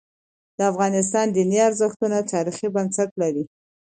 [0.57, 3.43] د افغانستان دیني ارزښتونه تاریخي بنسټ لري.